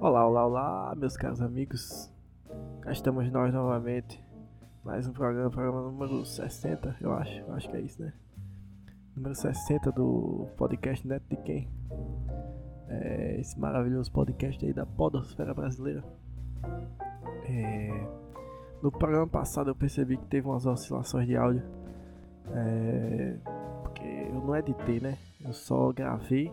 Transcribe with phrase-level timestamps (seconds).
[0.00, 2.08] Olá, olá, olá, meus caros amigos.
[2.82, 4.24] Cá estamos nós novamente.
[4.84, 7.40] Mais um programa, programa número 60, eu acho.
[7.40, 8.12] Eu acho que é isso, né?
[9.16, 11.68] Número 60 do podcast Neto de Quem?
[12.86, 16.04] É, esse maravilhoso podcast aí da Podosfera Brasileira.
[17.48, 18.06] É,
[18.80, 21.64] no programa passado eu percebi que teve umas oscilações de áudio.
[22.52, 23.36] É,
[23.82, 25.18] porque eu não editei, né?
[25.44, 26.52] Eu só gravei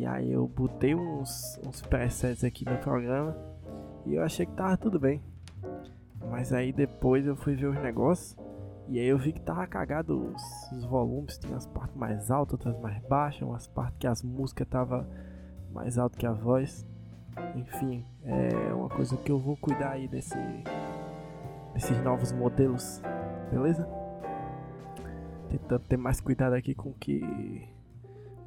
[0.00, 3.36] e aí eu botei uns, uns presets aqui no programa
[4.06, 5.22] e eu achei que tava tudo bem.
[6.30, 8.34] Mas aí depois eu fui ver os negócios
[8.88, 12.54] e aí eu vi que tava cagado os, os volumes, tinha as partes mais altas,
[12.54, 15.06] outras mais baixas, umas partes que as músicas tava
[15.70, 16.86] mais alto que a voz.
[17.54, 20.34] Enfim, é uma coisa que eu vou cuidar aí desse,
[21.74, 23.02] desses novos modelos,
[23.50, 23.86] beleza?
[25.50, 27.68] Tentando ter mais cuidado aqui com que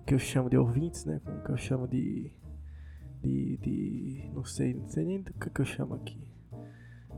[0.06, 1.20] que eu chamo de ouvintes, né?
[1.24, 2.32] Com o que eu chamo de,
[3.22, 6.22] de, de não sei, não sei nem do que, que eu chamo aqui.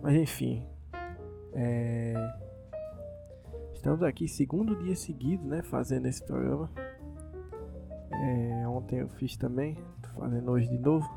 [0.01, 0.65] Mas enfim,
[1.53, 2.13] é,
[3.73, 5.61] estamos aqui segundo dia seguido, né?
[5.63, 6.69] Fazendo esse programa.
[8.11, 11.07] É, ontem eu fiz também, tô fazendo hoje de novo.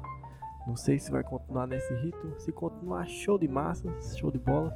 [0.67, 2.39] Não sei se vai continuar nesse ritmo.
[2.39, 4.70] Se continuar, show de massa, show de bola.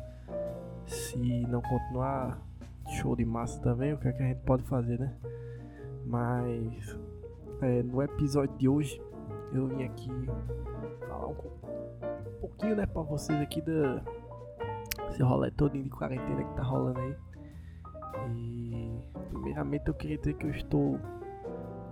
[0.86, 2.40] Se não continuar,
[2.98, 3.92] show de massa também.
[3.92, 5.14] O que é que a gente pode fazer, né?
[6.04, 6.98] Mas
[7.60, 9.00] é, no episódio de hoje
[9.52, 10.10] eu vim aqui
[11.08, 14.02] falar um, um pouquinho né, pra vocês aqui da
[15.10, 17.16] esse rolê todo de quarentena que tá rolando aí.
[18.30, 18.90] E
[19.30, 20.98] primeiramente eu queria dizer que eu estou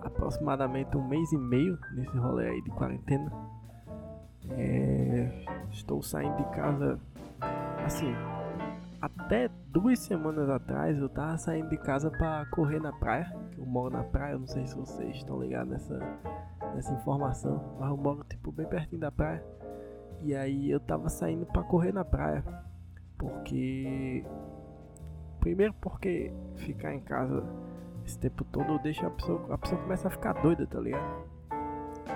[0.02, 3.30] aproximadamente um mês e meio nesse rolê aí de quarentena.
[4.50, 6.98] É, estou saindo de casa
[7.84, 8.12] assim,
[9.00, 13.32] até duas semanas atrás eu tava saindo de casa para correr na praia.
[13.60, 15.98] Eu moro na praia, não sei se vocês estão ligados nessa,
[16.74, 19.44] nessa informação, mas eu moro tipo bem pertinho da praia.
[20.22, 22.42] E aí eu tava saindo para correr na praia.
[23.18, 24.24] Porque
[25.40, 27.44] primeiro porque ficar em casa
[28.06, 31.24] esse tempo todo deixa a pessoa, a pessoa começa a ficar doida, tá ligado?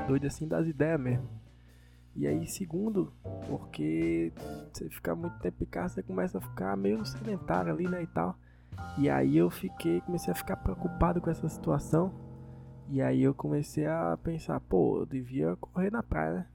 [0.09, 1.29] Doida assim das ideias mesmo.
[2.17, 3.13] E aí, segundo,
[3.49, 4.33] porque
[4.73, 8.07] você ficar muito tempo em casa, você começa a ficar meio sedentário ali, né, e
[8.07, 8.39] tal.
[8.99, 12.13] E aí eu fiquei, comecei a ficar preocupado com essa situação.
[12.89, 16.47] E aí eu comecei a pensar, pô, eu devia correr na praia, né?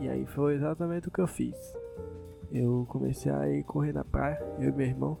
[0.00, 1.56] E aí foi exatamente o que eu fiz.
[2.50, 5.18] Eu comecei a ir correr na praia, eu e meu irmão.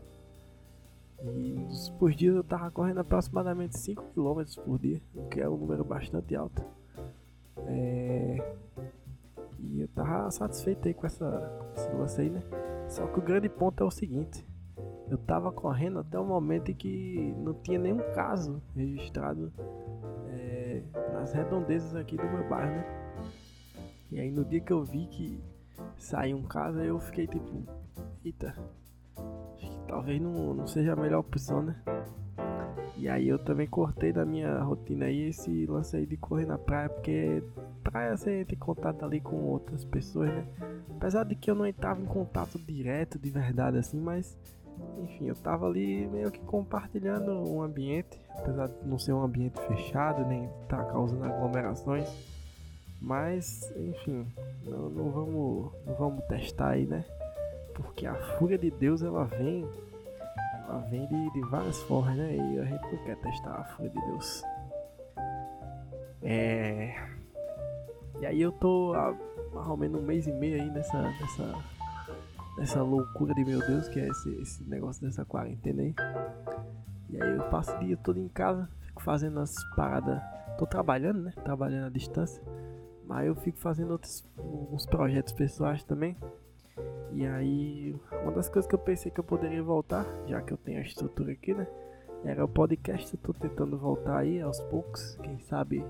[1.22, 1.66] E
[1.98, 5.84] por dias eu tava correndo aproximadamente 5 km por dia, o que é um número
[5.84, 6.64] bastante alto.
[7.66, 8.56] É...
[9.58, 12.42] E eu tava satisfeito aí com essa, esse lance aí, né?
[12.88, 14.44] Só que o grande ponto é o seguinte.
[15.10, 19.52] Eu tava correndo até o momento em que não tinha nenhum caso registrado
[20.28, 20.82] é,
[21.12, 22.84] nas redondezas aqui do meu bairro, né?
[24.12, 25.42] E aí no dia que eu vi que
[25.96, 27.64] saiu um caso, eu fiquei tipo,
[28.24, 28.54] eita,
[29.56, 31.82] acho que talvez não, não seja a melhor opção, né?
[32.96, 36.58] E aí eu também cortei da minha rotina aí esse lance aí de correr na
[36.58, 37.42] praia, porque
[37.82, 40.46] praia você tem contato ali com outras pessoas, né?
[40.96, 44.36] Apesar de que eu não entrava em contato direto, de verdade, assim, mas
[45.02, 49.58] enfim, eu tava ali meio que compartilhando um ambiente, apesar de não ser um ambiente
[49.66, 52.08] fechado, nem tá causando aglomerações.
[53.00, 54.26] Mas, enfim,
[54.64, 57.04] não, não, vamos, não vamos testar aí, né?
[57.74, 59.66] Porque a fúria de Deus ela vem,
[60.68, 62.36] ela vem de, de várias formas, né?
[62.36, 64.42] E a gente não quer testar a fúria de Deus.
[66.22, 66.94] É.
[68.20, 69.16] E aí eu tô há
[69.54, 71.54] mais ou menos um mês e meio aí nessa, nessa,
[72.56, 75.94] nessa loucura de meu Deus, que é esse, esse negócio dessa quarentena aí.
[77.08, 80.20] E aí eu passo o dia todo em casa, fico fazendo as paradas.
[80.58, 81.32] Tô trabalhando, né?
[81.44, 82.42] Trabalhando à distância.
[83.06, 86.16] Mas eu fico fazendo outros uns projetos pessoais também.
[87.12, 90.56] E aí, uma das coisas que eu pensei que eu poderia voltar, já que eu
[90.56, 91.66] tenho a estrutura aqui, né?
[92.24, 93.12] Era o podcast.
[93.12, 95.16] Eu tô tentando voltar aí aos poucos.
[95.22, 95.84] Quem sabe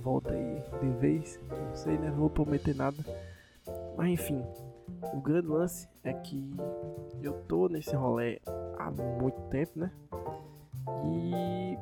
[0.00, 1.38] volta aí de vez.
[1.48, 2.10] Não sei, né?
[2.10, 2.96] Não vou prometer nada.
[3.96, 4.42] Mas enfim,
[5.12, 6.56] o grande lance é que
[7.22, 8.40] eu tô nesse rolê
[8.78, 9.92] há muito tempo, né?
[11.04, 11.78] E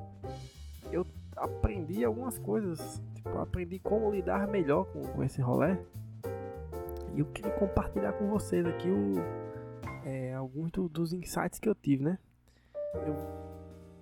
[0.93, 1.07] eu
[1.37, 3.03] aprendi algumas coisas.
[3.15, 5.77] Tipo, aprendi como lidar melhor com, com esse rolê.
[7.15, 9.15] E eu queria compartilhar com vocês aqui o,
[10.05, 12.19] é, alguns do, dos insights que eu tive, né?
[12.95, 13.17] Eu,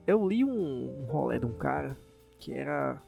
[0.06, 1.96] eu li um, um rolê de um cara
[2.38, 3.02] que era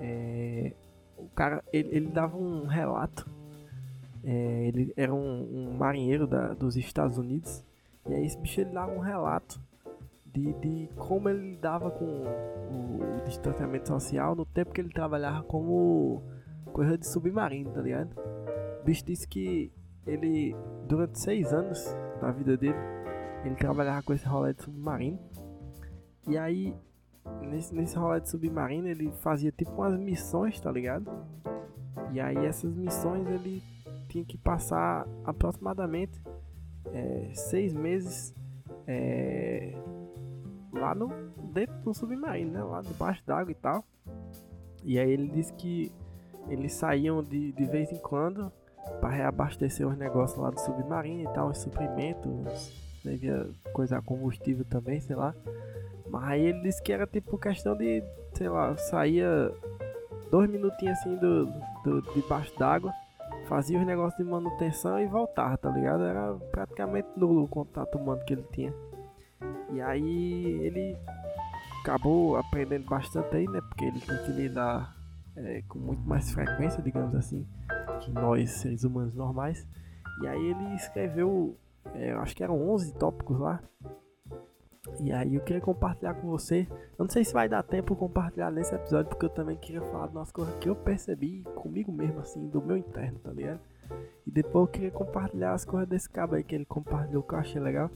[0.00, 0.72] é,
[1.16, 3.28] o cara, ele, ele, dava um relato.
[4.22, 7.64] É, ele era um, um marinheiro da, dos Estados Unidos.
[8.08, 9.60] E aí esse bicho ele dava um relato
[10.32, 15.42] de, de como ele lidava com o, o, distanciamento social no tempo que ele trabalhava
[15.42, 16.22] como
[16.72, 18.14] coisa de submarino, tá ligado?
[18.80, 19.72] O bicho disse que
[20.06, 20.56] ele,
[20.86, 21.84] durante seis anos
[22.20, 22.78] da vida dele,
[23.44, 25.18] ele trabalhava com esse rolê de submarino.
[26.28, 26.74] E aí,
[27.42, 31.10] nesse, nesse rolê de submarino, ele fazia tipo umas missões, tá ligado?
[32.12, 33.62] E aí, essas missões ele
[34.10, 36.20] tinha que passar aproximadamente
[36.92, 38.34] é, seis meses
[38.86, 39.72] é,
[40.72, 41.08] lá no
[41.52, 42.62] dentro do submarino, né?
[42.62, 43.84] Lá debaixo d'água e tal.
[44.82, 45.92] E aí ele disse que
[46.48, 48.52] eles saíam de, de vez em quando
[49.00, 52.72] para reabastecer os negócios lá do submarino e tal, os suprimentos,
[53.04, 55.34] devia coisa combustível também, sei lá.
[56.08, 58.02] Mas aí ele disse que era tipo questão de,
[58.34, 59.52] sei lá, saía
[60.30, 61.46] dois minutinhos assim do,
[61.84, 62.92] do debaixo d'água,
[63.50, 66.04] fazia os negócios de manutenção e voltava, tá ligado?
[66.04, 68.72] Era praticamente nulo o contato humano que ele tinha.
[69.72, 70.96] E aí ele
[71.82, 73.60] acabou aprendendo bastante aí, né?
[73.60, 74.96] Porque ele tem que lidar
[75.36, 77.44] é, com muito mais frequência, digamos assim,
[78.00, 79.66] que nós seres humanos normais.
[80.22, 81.58] E aí ele escreveu,
[81.92, 83.60] é, acho que eram 11 tópicos lá.
[84.98, 86.66] E aí eu queria compartilhar com você.
[86.98, 90.08] Eu não sei se vai dar tempo compartilhar nesse episódio, porque eu também queria falar
[90.08, 93.60] de umas coisas que eu percebi comigo mesmo, assim, do meu interno, tá ligado?
[94.26, 97.38] E depois eu queria compartilhar as coisas desse cabo aí que ele compartilhou que eu
[97.38, 97.90] achei legal.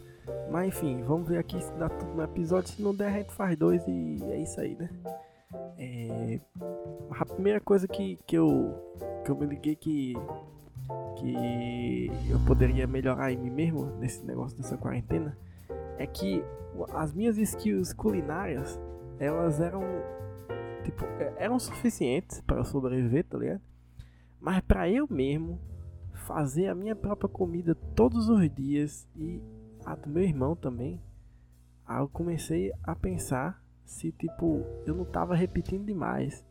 [0.50, 2.70] Mas enfim, vamos ver aqui se dá tudo no episódio.
[2.70, 4.88] Se não der, a gente faz dois e é isso aí, né?
[5.78, 6.40] É...
[7.10, 8.74] A primeira coisa que, que, eu,
[9.24, 10.14] que eu me liguei que,
[11.16, 15.36] que eu poderia melhorar em mim mesmo nesse negócio dessa quarentena
[15.98, 16.44] é que
[16.92, 18.80] as minhas skills culinárias
[19.18, 19.82] elas eram
[20.82, 23.62] tipo é, eram suficientes para sobreviver, tá ligado?
[24.40, 25.58] Mas para eu mesmo
[26.12, 29.40] fazer a minha própria comida todos os dias e
[29.84, 31.00] a do meu irmão também,
[31.86, 36.44] aí eu comecei a pensar se tipo eu não tava repetindo demais.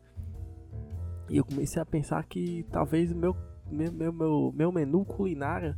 [1.28, 3.36] E eu comecei a pensar que talvez o meu
[3.70, 5.74] meu, meu, meu, menu culinário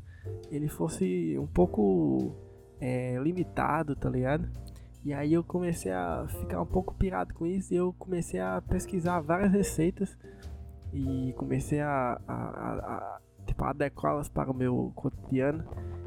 [0.50, 2.34] ele fosse um pouco
[2.80, 4.48] é, limitado, tá ligado?
[5.04, 8.60] E aí eu comecei a ficar um pouco pirado com isso e eu comecei a
[8.60, 10.18] pesquisar várias receitas
[10.92, 15.64] e comecei a, a, a, a tipo, adequá-las para o meu cotidiano.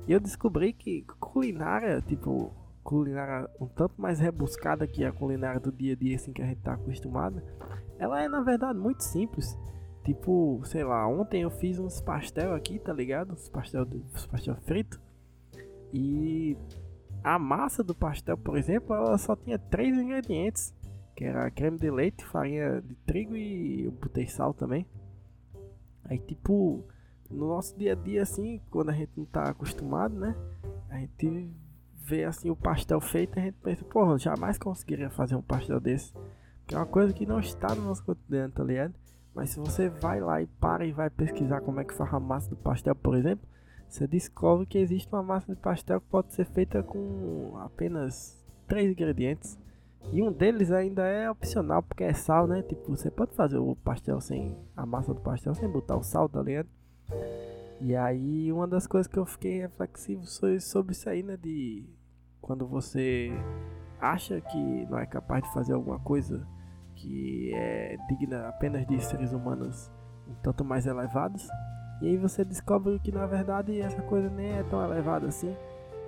[0.07, 2.51] E eu descobri que culinária, tipo,
[2.83, 6.45] culinária um tanto mais rebuscada que a culinária do dia a dia, assim, que a
[6.45, 7.41] gente tá acostumado,
[7.97, 9.57] ela é na verdade muito simples.
[10.03, 13.33] Tipo, sei lá, ontem eu fiz uns pastel aqui, tá ligado?
[13.33, 14.99] Uns pastel, uns pastel frito.
[15.93, 16.57] E
[17.23, 20.73] a massa do pastel, por exemplo, ela só tinha três ingredientes,
[21.15, 24.85] que era creme de leite, farinha de trigo e eu botei sal também.
[26.05, 26.83] Aí tipo,
[27.29, 30.35] no nosso dia a dia assim, quando a gente não tá acostumado, né?
[30.89, 31.49] A gente
[31.93, 36.13] vê assim o pastel feito a gente pensa, porra, jamais conseguiria fazer um pastel desse.
[36.65, 38.93] Que é uma coisa que não está no nosso cotidiano, tá ligado?
[39.33, 42.19] Mas se você vai lá e para e vai pesquisar como é que faz a
[42.19, 43.47] massa do pastel, por exemplo,
[43.89, 48.91] você descobre que existe uma massa de pastel que pode ser feita com apenas três
[48.91, 49.57] ingredientes.
[50.13, 52.61] E um deles ainda é opcional, porque é sal, né?
[52.61, 56.29] Tipo, você pode fazer o pastel sem a massa do pastel sem botar o sal,
[56.29, 56.69] tá ligado?
[57.81, 60.23] E aí, uma das coisas que eu fiquei reflexivo
[60.59, 61.35] sobre isso aí, né?
[61.35, 61.83] De
[62.39, 63.31] quando você
[63.99, 66.47] acha que não é capaz de fazer alguma coisa
[66.95, 69.91] que é digna apenas de seres humanos
[70.27, 71.47] um tanto mais elevados,
[72.01, 75.55] e aí você descobre que na verdade essa coisa nem é tão elevada assim.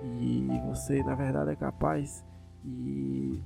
[0.02, 2.24] E você na verdade é capaz.
[2.64, 3.42] E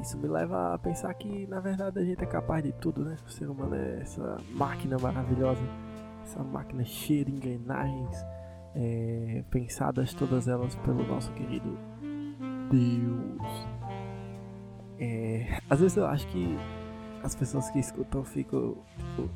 [0.00, 3.16] isso me leva a pensar que na verdade a gente é capaz de tudo, né?
[3.26, 5.62] O ser humano é essa máquina maravilhosa,
[6.22, 8.24] essa máquina cheia de engrenagens,
[8.74, 11.76] é, pensadas todas elas pelo nosso querido
[12.70, 13.66] Deus.
[15.00, 16.56] É, às vezes eu acho que
[17.22, 19.30] as pessoas que escutam ficam tipo,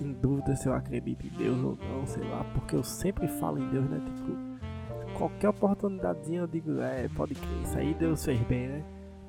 [0.00, 3.58] em dúvida se eu acredito em Deus ou não, sei lá, porque eu sempre falo
[3.58, 4.00] em Deus, né?
[4.04, 8.84] Tipo, qualquer oportunidadezinha eu digo, é, pode crer, isso aí Deus fez bem, né?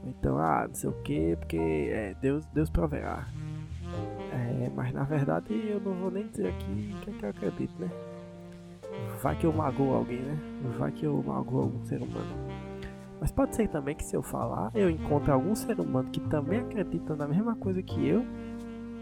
[0.05, 3.27] Então, ah, não sei o que, porque é, Deus, Deus proverá.
[4.31, 7.29] É, mas na verdade eu não vou nem dizer aqui o que, é que eu
[7.29, 7.89] acredito, né?
[9.21, 10.37] Vai que eu magoo alguém, né?
[10.77, 12.45] Vai que eu magoo algum ser humano.
[13.19, 16.59] Mas pode ser também que se eu falar, eu encontre algum ser humano que também
[16.59, 18.25] acredita na mesma coisa que eu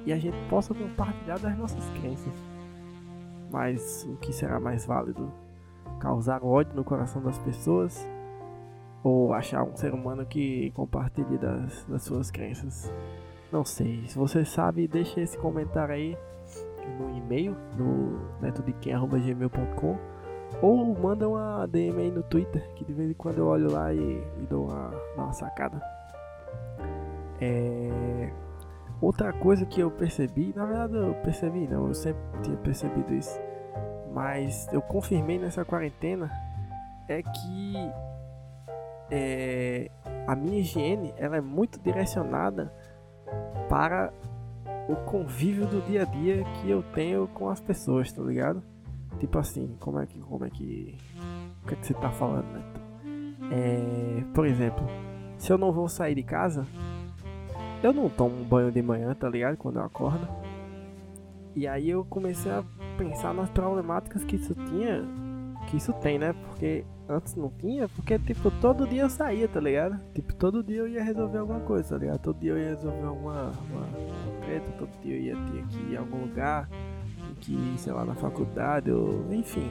[0.05, 2.33] e a gente possa compartilhar das nossas crenças.
[3.51, 5.31] Mas o que será mais válido?
[5.99, 8.05] Causar ódio no coração das pessoas
[9.03, 12.91] ou achar um ser humano que compartilhe das, das suas crenças?
[13.51, 14.03] Não sei.
[14.07, 16.17] Se você sabe, deixa esse comentário aí
[16.99, 19.97] no e-mail no netodequem.gmail.com
[20.61, 23.93] ou manda uma DM aí no Twitter, que de vez em quando eu olho lá
[23.93, 25.81] e, e dou uma, uma sacada.
[27.41, 27.89] É...
[29.03, 33.39] outra coisa que eu percebi, na verdade eu percebi não, eu sempre tinha percebido isso,
[34.13, 36.31] mas eu confirmei nessa quarentena
[37.07, 37.75] é que
[39.11, 39.91] é,
[40.27, 42.73] a minha higiene ela é muito direcionada
[43.69, 44.11] para
[44.87, 48.61] o convívio do dia a dia que eu tenho com as pessoas, tá ligado?
[49.19, 50.19] Tipo assim, como é que.
[50.19, 50.97] Como é que.
[51.63, 52.61] O que, é que você tá falando, né?
[53.51, 54.85] É, por exemplo,
[55.37, 56.65] se eu não vou sair de casa,
[57.83, 59.57] eu não tomo um banho de manhã, tá ligado?
[59.57, 60.27] Quando eu acordo.
[61.55, 62.63] E aí eu comecei a
[62.97, 65.03] pensar nas problemáticas que isso tinha.
[65.67, 66.33] Que isso tem, né?
[66.33, 69.99] Porque antes não tinha, porque tipo, todo dia eu saía, tá ligado?
[70.13, 72.19] Tipo, todo dia eu ia resolver alguma coisa, tá ligado?
[72.19, 73.87] Todo dia eu ia resolver alguma uma
[74.45, 76.69] treta, todo dia eu ia ter que ir em algum lugar,
[77.41, 79.69] que sei lá, na faculdade, ou enfim.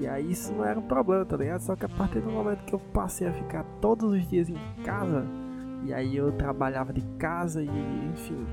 [0.00, 1.60] E aí isso não era um problema, tá ligado?
[1.60, 4.56] Só que a partir do momento que eu passei a ficar todos os dias em
[4.84, 5.24] casa,
[5.84, 7.68] e aí eu trabalhava de casa e
[8.12, 8.46] enfim.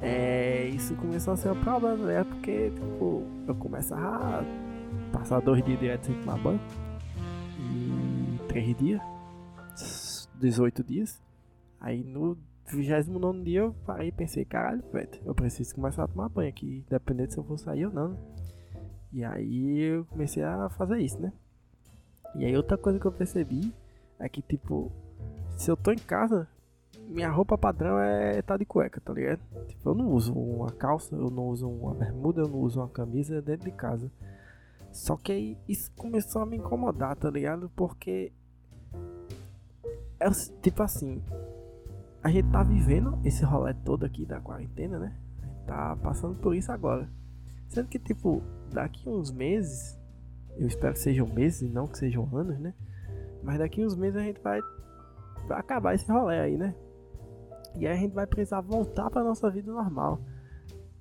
[0.00, 2.24] É, isso começou a ser um problema, né?
[2.24, 6.60] Porque tipo, eu começava a passar dois dias direto sem tomar banho
[7.58, 9.00] e três dias,
[10.40, 11.20] 18 dias.
[11.80, 16.28] Aí no 29 dia eu parei e pensei, caralho, velho, eu preciso começar a tomar
[16.28, 18.16] banho aqui, independente se eu vou sair ou não.
[19.12, 21.32] E aí eu comecei a fazer isso, né?
[22.34, 23.72] E aí outra coisa que eu percebi
[24.18, 24.92] é que, tipo,
[25.56, 26.46] se eu tô em casa,
[27.08, 29.40] minha roupa padrão é tá de cueca, tá ligado?
[29.66, 32.88] Tipo, eu não uso uma calça, eu não uso uma bermuda, eu não uso uma
[32.88, 34.10] camisa dentro de casa.
[34.92, 37.70] Só que aí isso começou a me incomodar, tá ligado?
[37.74, 38.32] Porque.
[40.20, 40.28] É
[40.62, 41.22] tipo assim.
[42.22, 45.16] A gente tá vivendo esse rolê todo aqui da quarentena, né?
[45.66, 47.08] Tá passando por isso agora.
[47.68, 49.98] Sendo que, tipo, daqui uns meses.
[50.56, 52.74] Eu espero que sejam meses e não que sejam anos, né?
[53.42, 54.60] Mas daqui uns meses a gente vai,
[55.46, 56.74] vai acabar esse rolê aí, né?
[57.74, 60.20] E aí a gente vai precisar voltar pra nossa vida normal.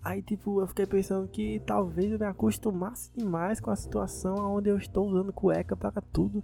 [0.03, 4.69] Aí, tipo, eu fiquei pensando que talvez eu me acostumasse demais com a situação onde
[4.69, 6.43] eu estou usando cueca para tudo.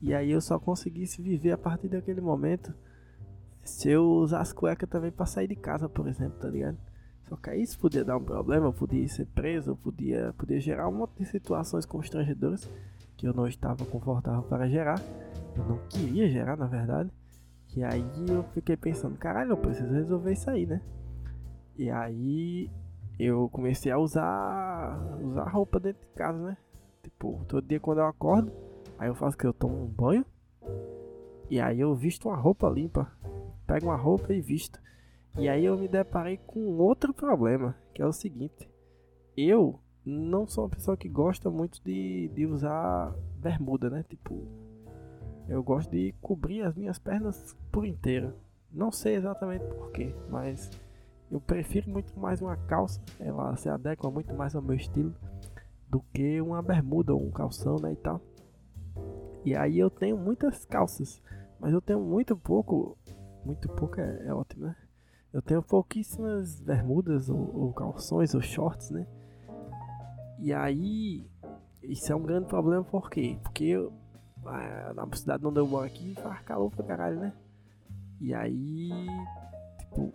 [0.00, 2.74] E aí eu só conseguisse viver a partir daquele momento
[3.64, 6.76] se eu usasse cueca também para sair de casa, por exemplo, tá ligado?
[7.28, 10.60] Só que aí isso podia dar um problema, eu podia ser preso, eu podia, podia
[10.60, 12.68] gerar um monte de situações constrangedoras
[13.16, 15.00] que eu não estava confortável para gerar.
[15.56, 17.10] Eu não queria gerar, na verdade.
[17.74, 20.82] E aí eu fiquei pensando, caralho, eu preciso resolver isso aí, né?
[21.76, 22.70] E aí
[23.18, 26.56] eu comecei a usar usar roupa dentro de casa, né?
[27.02, 28.52] Tipo, todo dia quando eu acordo,
[28.98, 30.24] aí eu faço que eu tomo um banho
[31.48, 33.10] e aí eu visto uma roupa limpa,
[33.66, 34.80] pego uma roupa e visto.
[35.38, 38.68] E aí eu me deparei com outro problema, que é o seguinte:
[39.36, 44.04] eu não sou uma pessoa que gosta muito de, de usar bermuda, né?
[44.08, 44.46] Tipo,
[45.48, 48.34] eu gosto de cobrir as minhas pernas por inteira.
[48.70, 50.70] Não sei exatamente porquê, mas
[51.30, 55.14] eu prefiro muito mais uma calça, ela se adequa muito mais ao meu estilo
[55.88, 58.20] do que uma bermuda ou um calção, né, e tal.
[59.44, 61.20] E aí eu tenho muitas calças,
[61.58, 62.96] mas eu tenho muito pouco,
[63.44, 64.76] muito pouco é, é ótimo, né?
[65.32, 69.06] Eu tenho pouquíssimas bermudas ou, ou, calções ou shorts, né?
[70.38, 71.26] E aí
[71.82, 73.38] isso é um grande problema por quê?
[73.42, 73.92] Porque eu,
[74.46, 77.32] ah, na cidade onde eu moro aqui faz calor pra caralho, né?
[78.20, 78.90] E aí,
[79.78, 80.12] tipo,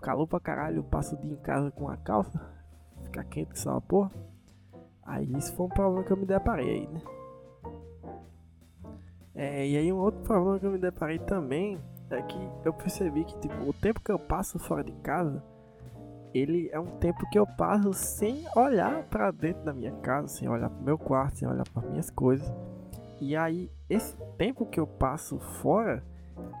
[0.00, 2.40] calor pra caralho, eu passo o dia em casa com a calça,
[3.04, 4.10] fica quente que só uma porra.
[5.02, 7.00] Aí isso foi um problema que eu me deparei aí, né?
[9.34, 13.24] É, e aí um outro problema que eu me deparei também é que eu percebi
[13.24, 15.42] que tipo, o tempo que eu passo fora de casa,
[16.34, 20.48] ele é um tempo que eu passo sem olhar para dentro da minha casa, sem
[20.48, 22.52] olhar pro meu quarto, sem olhar para minhas coisas.
[23.20, 26.02] E aí esse tempo que eu passo fora,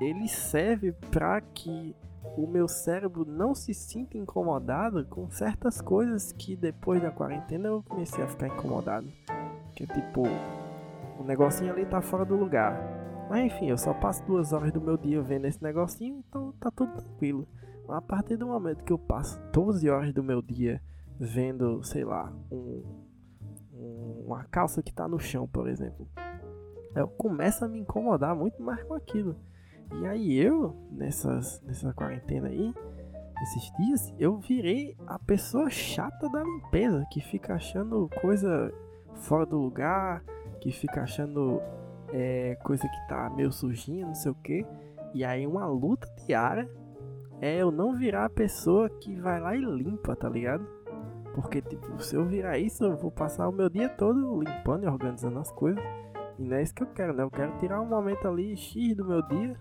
[0.00, 1.96] ele serve para que
[2.36, 7.82] o meu cérebro não se sinta incomodado com certas coisas que depois da quarentena eu
[7.82, 9.10] comecei a ficar incomodado.
[9.74, 10.22] Que é tipo,
[11.18, 12.78] o negocinho ali tá fora do lugar.
[13.28, 16.70] Mas enfim, eu só passo duas horas do meu dia vendo esse negocinho, então tá
[16.70, 17.46] tudo tranquilo.
[17.86, 20.82] Mas a partir do momento que eu passo 12 horas do meu dia
[21.18, 22.82] vendo, sei lá, um,
[23.72, 26.08] um, uma calça que tá no chão, por exemplo,
[26.94, 29.36] eu começo a me incomodar muito mais com aquilo.
[30.00, 32.74] E aí eu, nessas, nessa quarentena aí,
[33.42, 38.72] esses dias, eu virei a pessoa chata da limpeza, que fica achando coisa
[39.14, 40.22] fora do lugar,
[40.60, 41.60] que fica achando
[42.12, 44.66] é, coisa que tá meio sujinha, não sei o que.
[45.14, 46.70] E aí uma luta diária
[47.40, 50.66] é eu não virar a pessoa que vai lá e limpa, tá ligado?
[51.34, 54.88] Porque, tipo, se eu virar isso, eu vou passar o meu dia todo limpando e
[54.88, 55.82] organizando as coisas.
[56.40, 57.22] E não é isso que eu quero, né?
[57.22, 59.56] Eu quero tirar um momento ali X do meu dia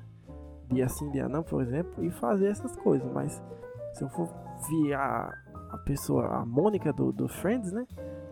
[0.71, 3.11] dia sim, dia não, por exemplo, e fazer essas coisas.
[3.11, 3.41] Mas
[3.93, 4.29] Se eu for
[4.69, 5.33] virar
[5.71, 7.85] a pessoa, a Mônica do, do Friends, né?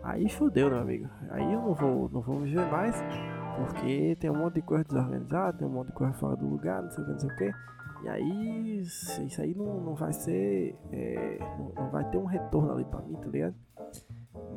[0.04, 1.10] Aí fudeu, meu amigo.
[1.30, 2.96] Aí eu não vou, não vou viver mais,
[3.58, 6.84] porque tem um monte de coisa desorganizada, tem um monte de coisa fora do lugar,
[6.84, 7.52] não sei o que, não sei o que.
[8.04, 10.76] E aí, isso aí não, não vai ser.
[10.92, 11.40] É,
[11.76, 13.56] não vai ter um retorno ali pra mim, tá ligado?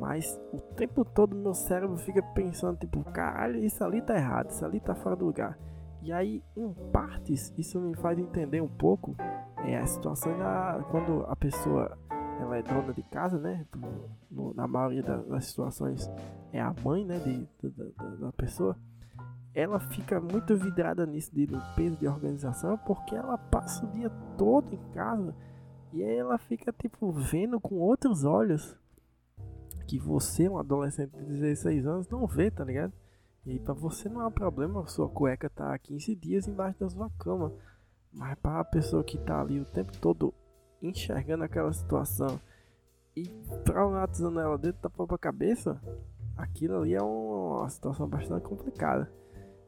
[0.01, 4.65] Mas o tempo todo meu cérebro fica pensando, tipo, caralho, isso ali tá errado, isso
[4.65, 5.59] ali tá fora do lugar.
[6.01, 9.15] E aí, em partes, isso me faz entender um pouco
[9.63, 11.95] é, a situação da, quando a pessoa
[12.39, 13.63] ela é dona de casa, né?
[14.31, 16.09] No, na maioria das, das, situações
[16.51, 17.19] é a mãe, né?
[17.19, 18.75] De, de, da, da pessoa.
[19.53, 24.73] Ela fica muito vidrada nisso de limpeza, de organização, porque ela passa o dia todo
[24.73, 25.35] em casa
[25.93, 28.80] e aí ela fica, tipo, vendo com outros olhos
[29.91, 32.93] que você, um adolescente de 16 anos, não vê, tá ligado?
[33.45, 37.09] E pra você não é um problema sua cueca tá 15 dias embaixo da sua
[37.19, 37.51] cama.
[38.13, 40.33] Mas para a pessoa que tá ali o tempo todo
[40.81, 42.39] enxergando aquela situação
[43.17, 43.25] e
[43.65, 45.81] traumatizando ela dentro da própria cabeça,
[46.37, 49.11] aquilo ali é uma situação bastante complicada.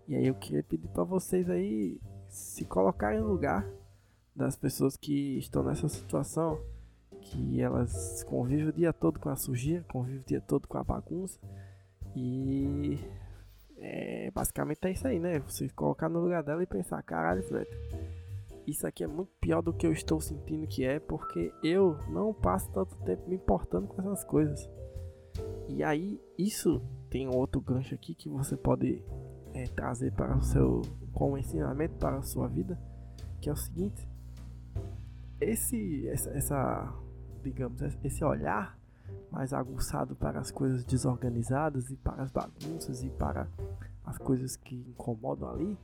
[0.08, 2.00] E aí eu queria pedir para vocês aí
[2.30, 3.68] se colocarem no lugar
[4.34, 6.62] das pessoas que estão nessa situação,
[7.22, 10.84] que elas convivem o dia todo com a sujeira, convivem o dia todo com a
[10.84, 11.40] bagunça
[12.16, 13.00] e
[13.78, 15.40] é, basicamente é isso aí, né?
[15.40, 17.68] Você colocar no lugar dela e pensar, caralho, velho,
[18.66, 22.34] isso aqui é muito pior do que eu estou sentindo que é, porque eu não
[22.34, 24.70] passo tanto tempo me importando com essas coisas.
[25.68, 29.04] E aí, isso tem outro gancho aqui que você pode
[29.54, 32.80] é, trazer para o seu como ensinamento para a sua vida,
[33.42, 34.08] que é o seguinte:
[35.44, 36.94] esse, essa, essa
[37.44, 38.78] digamos, esse olhar
[39.32, 43.48] mais aguçado para as coisas desorganizadas e para as bagunças e para
[44.06, 45.78] as coisas que incomodam ali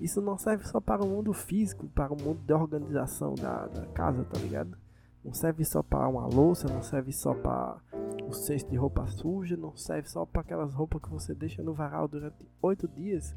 [0.00, 3.86] isso não serve só para o mundo físico, para o mundo de organização da, da
[3.86, 4.76] casa, tá ligado?
[5.24, 7.78] Não serve só para uma louça, não serve só para
[8.26, 11.72] o cesto de roupa suja, não serve só para aquelas roupas que você deixa no
[11.72, 13.34] varal durante oito dias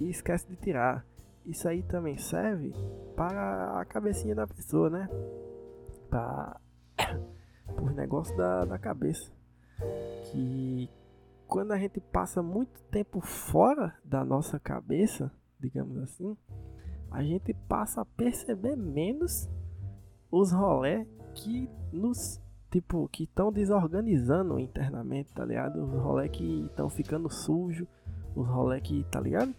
[0.00, 1.04] e esquece de tirar.
[1.48, 2.74] Isso aí também serve
[3.16, 5.08] para a cabecinha da pessoa, né?
[6.10, 6.60] Para
[7.82, 9.32] os negócios da, da cabeça.
[10.24, 10.90] Que
[11.46, 16.36] quando a gente passa muito tempo fora da nossa cabeça, digamos assim,
[17.10, 19.48] a gente passa a perceber menos
[20.30, 22.38] os rolé que nos
[22.70, 25.82] tipo que estão desorganizando internamente, tá ligado?
[25.82, 27.88] Os rolé que estão ficando sujo,
[28.36, 29.54] os rolé que, tá ligado?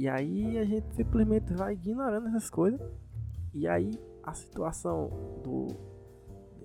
[0.00, 2.80] E aí a gente simplesmente vai ignorando essas coisas.
[3.52, 3.90] E aí
[4.22, 5.10] a situação
[5.44, 5.66] do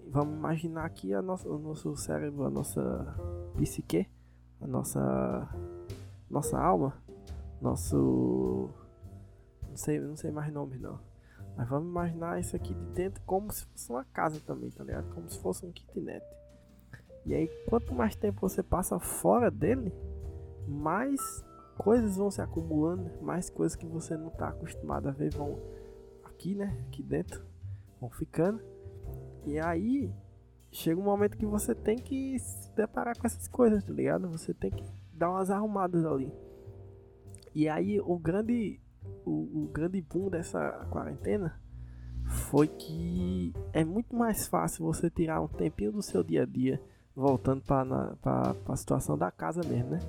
[0.08, 2.82] vamos imaginar aqui a nossa, o nosso cérebro, a nossa
[3.58, 4.08] psique,
[4.62, 5.50] a nossa
[6.30, 6.94] nossa alma
[7.62, 8.70] nosso.
[9.68, 10.98] Não sei, não sei mais nome não.
[11.58, 15.14] Mas vamos imaginar isso aqui de dentro como se fosse uma casa também, tá ligado?
[15.14, 16.24] Como se fosse um kitnet.
[17.26, 19.92] E aí, quanto mais tempo você passa fora dele,
[20.66, 21.44] mais
[21.78, 25.60] coisas vão se acumulando, mais coisas que você não está acostumado a ver vão
[26.24, 26.78] aqui, né?
[26.88, 27.44] Aqui dentro,
[28.00, 28.62] vão ficando.
[29.46, 30.12] E aí,
[30.72, 34.30] chega um momento que você tem que se deparar com essas coisas, tá ligado?
[34.30, 34.84] Você tem que
[35.14, 36.34] dar umas arrumadas ali.
[37.54, 38.82] E aí o grande,
[39.26, 41.58] o, o grande boom dessa quarentena
[42.26, 46.82] foi que é muito mais fácil você tirar um tempinho do seu dia a dia,
[47.16, 50.00] voltando para a situação da casa mesmo, né?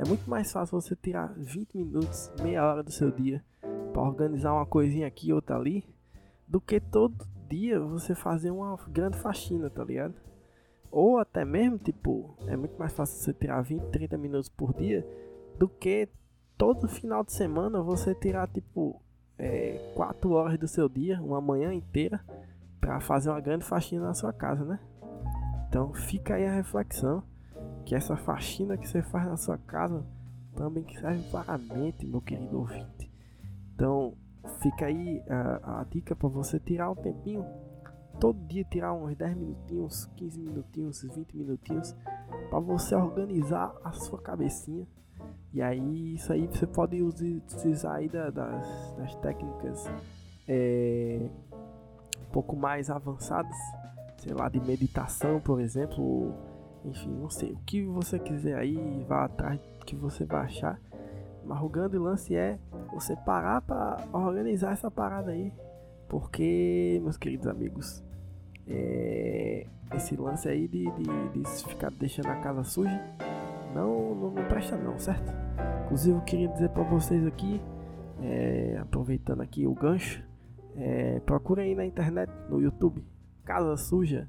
[0.00, 3.44] É muito mais fácil você tirar 20 minutos, meia hora do seu dia
[3.92, 5.84] para organizar uma coisinha aqui outra ali,
[6.48, 10.14] do que todo dia você fazer uma grande faxina, tá ligado?
[10.90, 15.06] Ou até mesmo, tipo, é muito mais fácil você tirar 20, 30 minutos por dia
[15.58, 16.08] do que
[16.56, 19.02] todo final de semana você tirar tipo
[19.36, 22.24] é, 4 horas do seu dia, uma manhã inteira,
[22.80, 24.80] para fazer uma grande faxina na sua casa, né?
[25.68, 27.22] Então fica aí a reflexão
[27.90, 30.06] que essa faxina que você faz na sua casa
[30.54, 33.10] também serve para a mente, meu querido ouvinte.
[33.74, 34.14] Então
[34.62, 37.44] fica aí a, a dica para você tirar um tempinho,
[38.20, 41.92] todo dia tirar uns 10 minutinhos, 15 minutinhos, 20 minutinhos,
[42.48, 44.86] para você organizar a sua cabecinha
[45.52, 49.84] e aí, isso aí você pode utilizar aí da, das, das técnicas
[50.46, 51.28] é,
[52.20, 53.56] um pouco mais avançadas,
[54.18, 56.49] sei lá, de meditação, por exemplo,
[56.84, 60.80] enfim, não sei, o que você quiser aí, vá atrás que você vai achar.
[61.44, 62.58] Mas o grande lance é
[62.92, 65.52] você parar para organizar essa parada aí,
[66.08, 68.04] porque, meus queridos amigos,
[68.68, 73.02] é, esse lance aí de, de, de ficar deixando a casa suja
[73.74, 75.32] não, não, não presta não, certo?
[75.84, 77.60] Inclusive eu queria dizer para vocês aqui,
[78.22, 80.22] é, aproveitando aqui o gancho,
[80.76, 83.04] é, procurem aí na internet, no YouTube,
[83.44, 84.28] Casa Suja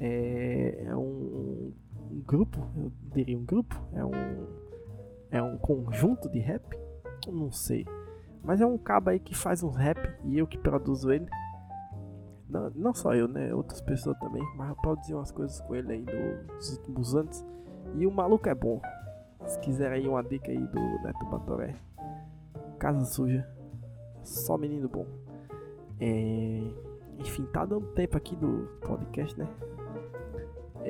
[0.00, 1.72] é, é um,
[2.10, 4.46] um, grupo, eu diria um grupo, é um,
[5.30, 6.64] é um conjunto de rap,
[7.28, 7.86] não sei.
[8.42, 11.28] Mas é um cabo aí que faz um rap e eu que produzo ele.
[12.48, 13.54] Não, não só eu, né?
[13.54, 14.42] Outras pessoas também.
[14.56, 16.06] Mas eu produzi umas coisas com ele aí
[16.48, 17.44] nos últimos anos.
[17.94, 18.80] E o maluco é bom.
[19.46, 21.76] Se quiser aí uma dica aí do Neto Batoré.
[22.78, 23.46] Casa Suja.
[24.24, 25.06] Só menino bom.
[26.00, 26.62] É...
[27.18, 29.46] Enfim, tá dando tempo aqui do podcast, né?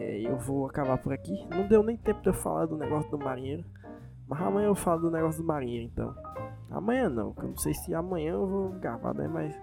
[0.00, 1.46] É, eu vou acabar por aqui.
[1.50, 3.62] Não deu nem tempo de eu falar do negócio do marinheiro.
[4.26, 6.14] Mas amanhã eu falo do negócio do marinheiro, então.
[6.70, 9.28] Amanhã não, eu não sei se amanhã eu vou gravar, né?
[9.28, 9.54] Mas.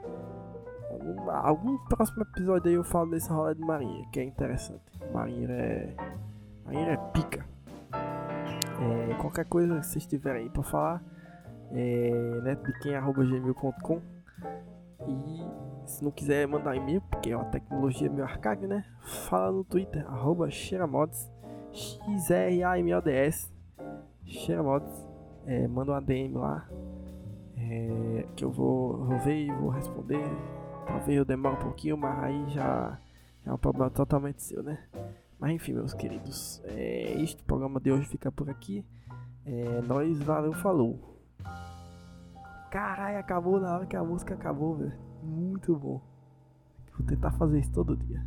[0.91, 4.83] Algum, algum próximo episódio aí eu falo desse rolê do marinheiro, que é interessante.
[5.11, 5.95] Marinheiro é.
[6.65, 7.45] Marinheiro é pica.
[8.79, 11.03] É, qualquer coisa que vocês tiverem aí pra falar,
[11.71, 14.01] é netbiquem.gmail.com
[15.07, 18.85] e se não quiser mandar e-mail, porque é uma tecnologia meio arcaica, né?
[19.29, 21.31] Fala no Twitter, arroba Xeramods,
[21.71, 23.51] X-R-A-M-O-D-S,
[24.25, 25.07] Xeramods,
[25.45, 26.67] é, manda uma DM lá,
[27.57, 30.23] é, que eu vou, vou ver e vou responder.
[30.85, 32.99] Talvez eu demore um pouquinho, mas aí já,
[33.45, 34.83] já é um problema totalmente seu, né?
[35.39, 37.41] Mas enfim, meus queridos, é isto.
[37.41, 38.85] O programa de hoje fica por aqui.
[39.45, 41.17] É, nós, valeu, falou.
[42.71, 45.06] Caralho, acabou na hora que a música acabou, velho.
[45.23, 46.01] Muito bom.
[46.97, 48.25] Vou tentar fazer isso todo dia.